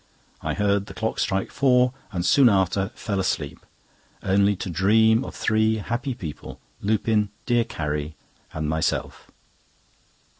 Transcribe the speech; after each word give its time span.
I 0.41 0.55
heard 0.55 0.87
the 0.87 0.95
clock 0.95 1.19
strike 1.19 1.51
four, 1.51 1.93
and 2.11 2.25
soon 2.25 2.49
after 2.49 2.89
fell 2.95 3.19
asleep, 3.19 3.63
only 4.23 4.55
to 4.55 4.67
dream 4.67 5.23
of 5.23 5.35
three 5.35 5.75
happy 5.75 6.15
people—Lupin, 6.15 7.29
dear 7.45 7.65
Carrie, 7.65 8.15
and 8.51 8.67
myself. 8.67 9.29